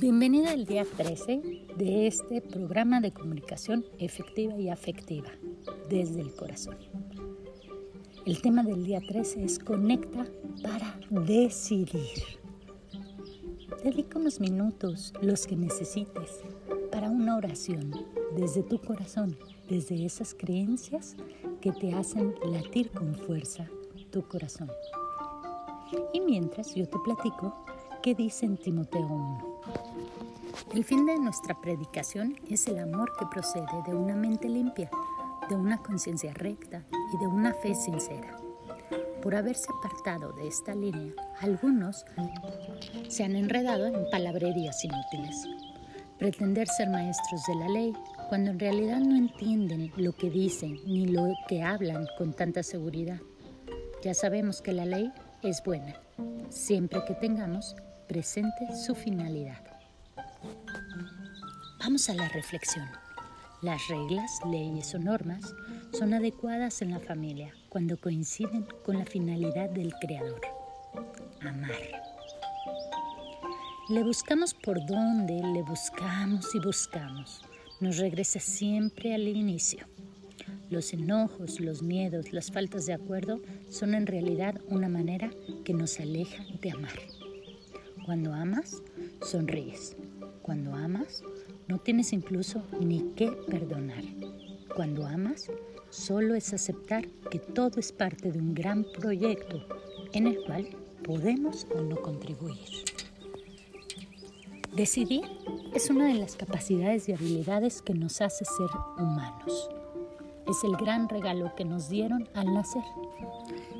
Bienvenida 0.00 0.52
al 0.52 0.64
día 0.64 0.86
13 0.96 1.42
de 1.76 2.06
este 2.06 2.40
programa 2.40 3.02
de 3.02 3.12
comunicación 3.12 3.84
efectiva 3.98 4.58
y 4.58 4.70
afectiva 4.70 5.28
desde 5.90 6.22
el 6.22 6.34
corazón. 6.34 6.78
El 8.24 8.40
tema 8.40 8.62
del 8.62 8.82
día 8.82 9.02
13 9.06 9.44
es 9.44 9.58
conecta 9.58 10.26
para 10.62 10.98
decidir. 11.10 12.00
Dedica 13.84 14.18
unos 14.18 14.40
minutos, 14.40 15.12
los 15.20 15.46
que 15.46 15.56
necesites, 15.56 16.44
para 16.90 17.10
una 17.10 17.36
oración 17.36 17.92
desde 18.34 18.62
tu 18.62 18.80
corazón, 18.80 19.36
desde 19.68 20.06
esas 20.06 20.32
creencias 20.32 21.14
que 21.60 21.72
te 21.72 21.92
hacen 21.92 22.34
latir 22.50 22.90
con 22.90 23.14
fuerza 23.14 23.68
tu 24.10 24.22
corazón. 24.22 24.70
Y 26.14 26.22
mientras 26.22 26.74
yo 26.74 26.88
te 26.88 26.98
platico 27.00 27.54
qué 28.02 28.14
dice 28.14 28.46
en 28.46 28.56
Timoteo 28.56 29.06
1. 29.06 29.49
El 30.74 30.84
fin 30.84 31.04
de 31.06 31.18
nuestra 31.18 31.60
predicación 31.60 32.36
es 32.48 32.66
el 32.68 32.78
amor 32.78 33.12
que 33.18 33.26
procede 33.26 33.66
de 33.86 33.94
una 33.94 34.14
mente 34.14 34.48
limpia, 34.48 34.90
de 35.48 35.56
una 35.56 35.78
conciencia 35.78 36.32
recta 36.32 36.84
y 37.12 37.18
de 37.18 37.26
una 37.26 37.52
fe 37.54 37.74
sincera. 37.74 38.36
Por 39.22 39.34
haberse 39.34 39.66
apartado 39.76 40.32
de 40.32 40.48
esta 40.48 40.74
línea, 40.74 41.12
algunos 41.40 42.06
se 43.08 43.24
han 43.24 43.36
enredado 43.36 43.86
en 43.86 44.08
palabrerías 44.10 44.84
inútiles. 44.84 45.46
Pretender 46.18 46.68
ser 46.68 46.88
maestros 46.88 47.42
de 47.46 47.54
la 47.56 47.68
ley 47.68 47.92
cuando 48.28 48.50
en 48.50 48.60
realidad 48.60 49.00
no 49.00 49.16
entienden 49.16 49.92
lo 49.96 50.12
que 50.12 50.30
dicen 50.30 50.78
ni 50.86 51.06
lo 51.06 51.28
que 51.48 51.62
hablan 51.62 52.06
con 52.16 52.32
tanta 52.32 52.62
seguridad. 52.62 53.20
Ya 54.02 54.14
sabemos 54.14 54.62
que 54.62 54.72
la 54.72 54.86
ley 54.86 55.12
es 55.42 55.62
buena, 55.64 55.94
siempre 56.48 57.04
que 57.04 57.14
tengamos 57.14 57.74
presente 58.06 58.74
su 58.86 58.94
finalidad. 58.94 59.69
Vamos 61.80 62.08
a 62.08 62.14
la 62.14 62.28
reflexión. 62.28 62.86
Las 63.62 63.88
reglas, 63.88 64.40
leyes 64.50 64.94
o 64.94 64.98
normas 64.98 65.54
son 65.92 66.14
adecuadas 66.14 66.82
en 66.82 66.92
la 66.92 67.00
familia 67.00 67.52
cuando 67.68 67.98
coinciden 67.98 68.66
con 68.84 68.98
la 68.98 69.04
finalidad 69.04 69.68
del 69.70 69.92
Creador, 70.00 70.40
amar. 71.42 71.70
Le 73.90 74.02
buscamos 74.02 74.54
por 74.54 74.86
donde, 74.86 75.42
le 75.42 75.62
buscamos 75.62 76.54
y 76.54 76.58
buscamos. 76.60 77.42
Nos 77.80 77.98
regresa 77.98 78.40
siempre 78.40 79.14
al 79.14 79.26
inicio. 79.26 79.86
Los 80.70 80.92
enojos, 80.92 81.60
los 81.60 81.82
miedos, 81.82 82.32
las 82.32 82.52
faltas 82.52 82.86
de 82.86 82.92
acuerdo 82.92 83.40
son 83.68 83.94
en 83.94 84.06
realidad 84.06 84.60
una 84.68 84.88
manera 84.88 85.30
que 85.64 85.74
nos 85.74 85.98
aleja 85.98 86.44
de 86.62 86.70
amar. 86.70 87.00
Cuando 88.06 88.32
amas, 88.32 88.82
sonríes. 89.22 89.96
Cuando 90.50 90.74
amas, 90.74 91.22
no 91.68 91.78
tienes 91.78 92.12
incluso 92.12 92.64
ni 92.80 93.12
qué 93.14 93.30
perdonar. 93.30 94.02
Cuando 94.74 95.06
amas, 95.06 95.48
solo 95.90 96.34
es 96.34 96.52
aceptar 96.52 97.06
que 97.30 97.38
todo 97.38 97.78
es 97.78 97.92
parte 97.92 98.32
de 98.32 98.40
un 98.40 98.52
gran 98.52 98.82
proyecto 98.82 99.64
en 100.12 100.26
el 100.26 100.42
cual 100.44 100.70
podemos 101.04 101.68
o 101.72 101.82
no 101.82 101.94
contribuir. 102.02 102.58
Decidir 104.74 105.22
es 105.72 105.88
una 105.88 106.06
de 106.08 106.14
las 106.14 106.34
capacidades 106.34 107.08
y 107.08 107.12
habilidades 107.12 107.80
que 107.80 107.94
nos 107.94 108.20
hace 108.20 108.44
ser 108.44 108.70
humanos. 108.98 109.70
Es 110.48 110.64
el 110.64 110.76
gran 110.76 111.08
regalo 111.08 111.54
que 111.54 111.64
nos 111.64 111.88
dieron 111.88 112.28
al 112.34 112.52
nacer 112.52 112.82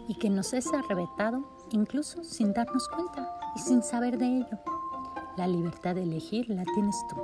y 0.07 0.15
que 0.21 0.31
nos 0.31 0.53
es 0.53 0.73
arrebatado 0.73 1.51
incluso 1.73 2.23
sin 2.23 2.53
darnos 2.53 2.89
cuenta 2.91 3.41
y 3.57 3.59
sin 3.59 3.83
saber 3.83 4.19
de 4.19 4.37
ello. 4.37 4.70
La 5.41 5.49
libertad 5.49 5.95
de 5.95 6.03
elegir 6.03 6.51
la 6.51 6.65
tienes 6.75 7.03
tú, 7.09 7.17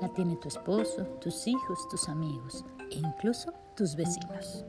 la 0.00 0.08
tiene 0.08 0.36
tu 0.36 0.48
esposo, 0.48 1.02
tus 1.20 1.46
hijos, 1.46 1.86
tus 1.90 2.08
amigos 2.08 2.64
e 2.90 2.94
incluso 2.94 3.52
tus 3.76 3.94
vecinos. 3.94 4.64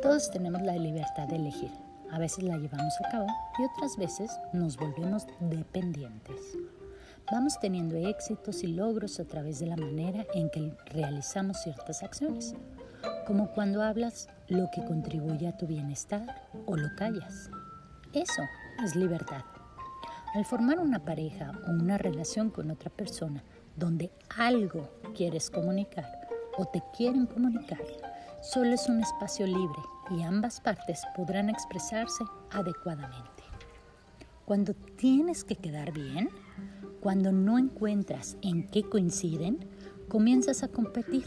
Todos 0.00 0.30
tenemos 0.30 0.62
la 0.62 0.76
libertad 0.76 1.28
de 1.28 1.36
elegir. 1.36 1.70
A 2.10 2.18
veces 2.18 2.44
la 2.44 2.56
llevamos 2.56 2.94
a 3.04 3.10
cabo 3.10 3.26
y 3.58 3.64
otras 3.64 3.98
veces 3.98 4.30
nos 4.54 4.78
volvemos 4.78 5.26
dependientes. 5.38 6.56
Vamos 7.30 7.60
teniendo 7.60 7.94
éxitos 7.96 8.62
y 8.62 8.68
logros 8.68 9.20
a 9.20 9.26
través 9.26 9.58
de 9.58 9.66
la 9.66 9.76
manera 9.76 10.24
en 10.32 10.48
que 10.48 10.72
realizamos 10.86 11.60
ciertas 11.60 12.02
acciones, 12.02 12.54
como 13.26 13.50
cuando 13.52 13.82
hablas 13.82 14.30
lo 14.48 14.70
que 14.74 14.82
contribuye 14.82 15.46
a 15.46 15.58
tu 15.58 15.66
bienestar 15.66 16.48
o 16.64 16.74
lo 16.74 16.88
callas. 16.96 17.50
Eso 18.14 18.42
es 18.82 18.96
libertad. 18.96 19.42
Al 20.36 20.44
formar 20.44 20.80
una 20.80 21.02
pareja 21.02 21.50
o 21.66 21.70
una 21.70 21.96
relación 21.96 22.50
con 22.50 22.70
otra 22.70 22.90
persona 22.90 23.42
donde 23.74 24.10
algo 24.36 24.90
quieres 25.14 25.48
comunicar 25.48 26.28
o 26.58 26.66
te 26.66 26.82
quieren 26.94 27.24
comunicar, 27.24 27.80
solo 28.42 28.74
es 28.74 28.86
un 28.86 29.00
espacio 29.00 29.46
libre 29.46 29.80
y 30.10 30.20
ambas 30.24 30.60
partes 30.60 31.00
podrán 31.16 31.48
expresarse 31.48 32.22
adecuadamente. 32.50 33.44
Cuando 34.44 34.74
tienes 34.74 35.42
que 35.42 35.56
quedar 35.56 35.94
bien, 35.94 36.28
cuando 37.00 37.32
no 37.32 37.58
encuentras 37.58 38.36
en 38.42 38.68
qué 38.68 38.82
coinciden, 38.82 39.66
comienzas 40.06 40.62
a 40.62 40.68
competir 40.68 41.24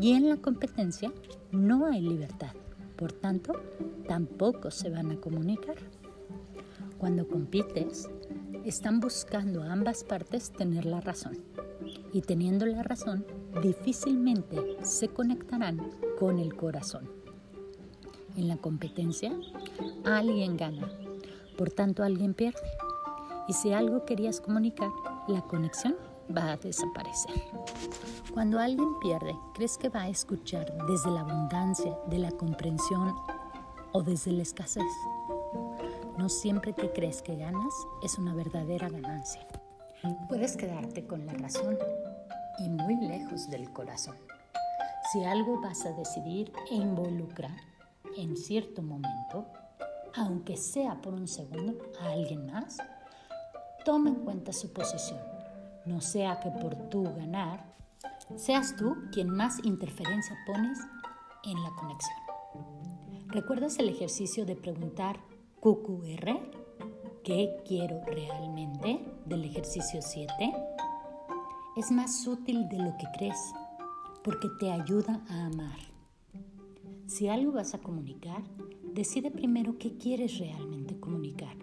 y 0.00 0.14
en 0.14 0.28
la 0.28 0.36
competencia 0.36 1.12
no 1.52 1.86
hay 1.86 2.00
libertad. 2.00 2.54
Por 2.96 3.12
tanto, 3.12 3.52
tampoco 4.08 4.72
se 4.72 4.90
van 4.90 5.12
a 5.12 5.16
comunicar. 5.20 5.76
Cuando 6.98 7.28
compites, 7.28 8.10
están 8.64 9.00
buscando 9.00 9.62
a 9.62 9.72
ambas 9.72 10.04
partes 10.04 10.50
tener 10.52 10.84
la 10.84 11.00
razón. 11.00 11.38
Y 12.12 12.22
teniendo 12.22 12.66
la 12.66 12.82
razón, 12.82 13.26
difícilmente 13.62 14.76
se 14.82 15.08
conectarán 15.08 15.78
con 16.18 16.38
el 16.38 16.54
corazón. 16.54 17.10
En 18.36 18.48
la 18.48 18.56
competencia, 18.56 19.32
alguien 20.04 20.56
gana, 20.56 20.90
por 21.56 21.70
tanto 21.70 22.02
alguien 22.02 22.34
pierde. 22.34 22.60
Y 23.48 23.52
si 23.52 23.72
algo 23.72 24.04
querías 24.04 24.40
comunicar, 24.40 24.90
la 25.26 25.42
conexión 25.42 25.96
va 26.36 26.52
a 26.52 26.56
desaparecer. 26.56 27.34
Cuando 28.32 28.58
alguien 28.58 28.98
pierde, 29.00 29.36
¿crees 29.54 29.78
que 29.78 29.88
va 29.88 30.02
a 30.02 30.08
escuchar 30.08 30.72
desde 30.86 31.10
la 31.10 31.20
abundancia, 31.20 31.98
de 32.08 32.18
la 32.18 32.30
comprensión 32.30 33.14
o 33.92 34.02
desde 34.02 34.32
la 34.32 34.42
escasez? 34.42 34.84
Siempre 36.28 36.74
que 36.74 36.90
crees 36.92 37.22
que 37.22 37.36
ganas 37.36 37.72
es 38.02 38.18
una 38.18 38.34
verdadera 38.34 38.90
ganancia. 38.90 39.46
Puedes 40.28 40.58
quedarte 40.58 41.06
con 41.06 41.24
la 41.24 41.32
razón 41.32 41.78
y 42.58 42.68
muy 42.68 42.96
lejos 42.96 43.48
del 43.48 43.72
corazón. 43.72 44.16
Si 45.10 45.24
algo 45.24 45.58
vas 45.62 45.86
a 45.86 45.92
decidir 45.92 46.52
e 46.70 46.74
involucrar 46.74 47.56
en 48.16 48.36
cierto 48.36 48.82
momento, 48.82 49.46
aunque 50.14 50.58
sea 50.58 51.00
por 51.00 51.14
un 51.14 51.26
segundo, 51.26 51.78
a 52.00 52.10
alguien 52.12 52.46
más, 52.46 52.76
toma 53.86 54.10
en 54.10 54.16
cuenta 54.16 54.52
su 54.52 54.70
posición. 54.70 55.20
No 55.86 56.02
sea 56.02 56.40
que 56.40 56.50
por 56.50 56.76
tú 56.90 57.04
ganar, 57.04 57.74
seas 58.36 58.76
tú 58.76 58.96
quien 59.12 59.30
más 59.30 59.64
interferencia 59.64 60.36
pones 60.46 60.78
en 61.44 61.62
la 61.62 61.70
conexión. 61.70 62.18
¿Recuerdas 63.28 63.78
el 63.78 63.88
ejercicio 63.88 64.44
de 64.44 64.56
preguntar 64.56 65.18
QQR, 65.60 66.38
¿qué 67.24 67.56
quiero 67.66 68.00
realmente? 68.06 69.00
Del 69.26 69.44
ejercicio 69.44 70.00
7. 70.00 70.32
Es 71.76 71.90
más 71.90 72.24
útil 72.28 72.68
de 72.68 72.78
lo 72.78 72.96
que 72.96 73.06
crees 73.16 73.52
porque 74.22 74.48
te 74.60 74.70
ayuda 74.70 75.20
a 75.28 75.46
amar. 75.46 75.78
Si 77.06 77.26
algo 77.26 77.52
vas 77.52 77.74
a 77.74 77.78
comunicar, 77.78 78.40
decide 78.94 79.32
primero 79.32 79.78
qué 79.78 79.96
quieres 79.96 80.38
realmente 80.38 81.00
comunicar. 81.00 81.56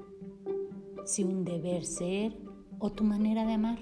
Si 1.06 1.24
un 1.24 1.46
deber 1.46 1.86
ser 1.86 2.36
o 2.80 2.92
tu 2.92 3.06
manera 3.06 3.46
de 3.46 3.54
amar. 3.54 3.80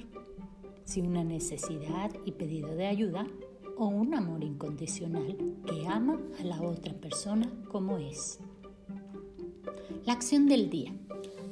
Si 0.86 1.02
una 1.02 1.24
necesidad 1.24 2.12
y 2.24 2.34
pedido 2.34 2.76
de 2.76 2.86
ayuda 2.86 3.26
o 3.78 3.88
un 3.88 4.14
amor 4.14 4.44
incondicional 4.44 5.36
que 5.66 5.88
ama 5.88 6.20
a 6.40 6.44
la 6.44 6.62
otra 6.62 6.94
persona 6.94 7.52
como 7.72 7.98
es. 7.98 8.40
La 10.06 10.14
acción 10.14 10.48
del 10.48 10.70
día. 10.70 10.94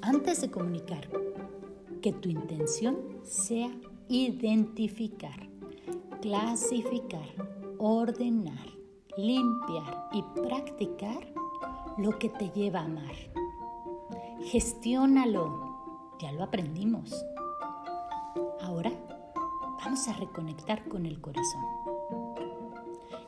Antes 0.01 0.41
de 0.41 0.49
comunicar, 0.49 1.07
que 2.01 2.11
tu 2.13 2.29
intención 2.29 2.97
sea 3.23 3.71
identificar, 4.09 5.47
clasificar, 6.21 7.27
ordenar, 7.77 8.67
limpiar 9.17 10.09
y 10.11 10.23
practicar 10.41 11.33
lo 11.97 12.17
que 12.17 12.29
te 12.29 12.49
lleva 12.49 12.81
a 12.81 12.85
amar. 12.85 13.15
Gestiónalo. 14.43 15.69
Ya 16.19 16.31
lo 16.31 16.43
aprendimos. 16.43 17.13
Ahora 18.61 18.91
vamos 19.83 20.07
a 20.07 20.13
reconectar 20.13 20.87
con 20.87 21.05
el 21.05 21.21
corazón. 21.21 21.61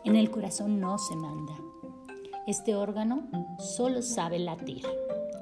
En 0.03 0.15
el 0.15 0.29
corazón 0.29 0.79
no 0.79 0.97
se 0.97 1.15
manda. 1.15 1.55
Este 2.45 2.75
órgano 2.75 3.27
solo 3.59 4.01
sabe 4.01 4.39
latir 4.39 4.85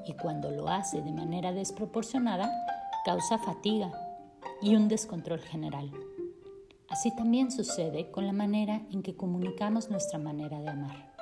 y 0.06 0.14
cuando 0.14 0.50
lo 0.50 0.68
hace 0.68 1.02
de 1.02 1.12
manera 1.12 1.52
desproporcionada 1.52 2.50
causa 3.04 3.38
fatiga, 3.38 3.92
y 4.62 4.76
un 4.76 4.88
descontrol 4.88 5.40
general. 5.40 5.90
Así 6.88 7.14
también 7.14 7.50
sucede 7.50 8.10
con 8.10 8.26
la 8.26 8.32
manera 8.32 8.82
en 8.92 9.02
que 9.02 9.16
comunicamos 9.16 9.90
nuestra 9.90 10.18
manera 10.18 10.60
de 10.60 10.68
amar. 10.68 11.12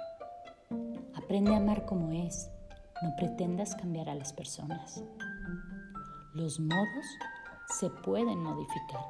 Aprende 1.15 1.55
a 1.55 1.57
amar 1.57 1.87
como 1.87 2.13
es, 2.13 2.51
no 3.03 3.17
pretendas 3.17 3.75
cambiar 3.75 4.11
a 4.11 4.15
las 4.15 4.33
personas. 4.33 5.03
Los 6.35 6.61
modos 6.61 7.07
se 7.79 7.89
pueden 7.89 8.41
modificar, 8.43 9.05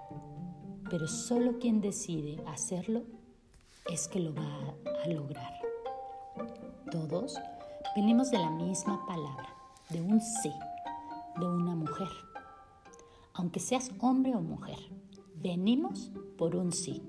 pero 0.88 1.08
solo 1.08 1.58
quien 1.58 1.80
decide 1.80 2.42
hacerlo 2.46 3.02
es 3.90 4.06
que 4.06 4.20
lo 4.20 4.34
va 4.34 4.74
a 5.04 5.08
lograr. 5.08 5.69
Todos 6.90 7.38
venimos 7.94 8.32
de 8.32 8.38
la 8.38 8.50
misma 8.50 9.06
palabra, 9.06 9.54
de 9.90 10.00
un 10.00 10.20
sí, 10.20 10.52
de 11.38 11.46
una 11.46 11.76
mujer. 11.76 12.08
Aunque 13.34 13.60
seas 13.60 13.92
hombre 14.00 14.34
o 14.34 14.40
mujer, 14.40 14.78
venimos 15.36 16.10
por 16.36 16.56
un 16.56 16.72
sí. 16.72 17.00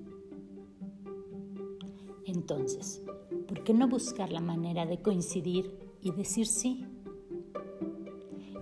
Entonces, 2.25 3.01
¿por 3.47 3.63
qué 3.63 3.73
no 3.73 3.87
buscar 3.87 4.31
la 4.31 4.39
manera 4.39 4.85
de 4.85 5.01
coincidir 5.01 5.75
y 6.03 6.11
decir 6.11 6.45
sí? 6.45 6.85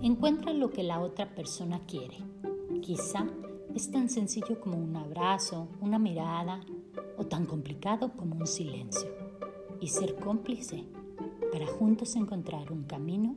Encuentra 0.01 0.53
lo 0.53 0.69
que 0.69 0.83
la 0.83 1.01
otra 1.01 1.35
persona 1.35 1.81
quiere. 1.85 2.15
Quizá 2.81 3.27
es 3.75 3.91
tan 3.91 4.09
sencillo 4.09 4.61
como 4.61 4.77
un 4.77 4.95
abrazo, 4.95 5.67
una 5.81 5.99
mirada 5.99 6.61
o 7.17 7.25
tan 7.25 7.45
complicado 7.45 8.13
como 8.15 8.37
un 8.37 8.47
silencio. 8.47 9.09
Y 9.81 9.87
ser 9.87 10.15
cómplice 10.15 10.85
para 11.51 11.67
juntos 11.67 12.15
encontrar 12.15 12.71
un 12.71 12.83
camino 12.83 13.35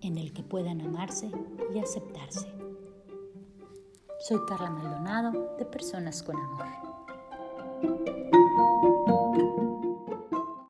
en 0.00 0.18
el 0.18 0.32
que 0.32 0.42
puedan 0.42 0.80
amarse 0.80 1.30
y 1.74 1.78
aceptarse. 1.78 2.46
Soy 4.20 4.38
Carla 4.46 4.70
Maldonado 4.70 5.56
de 5.58 5.64
Personas 5.64 6.22
con 6.22 6.36
Amor. 6.36 6.66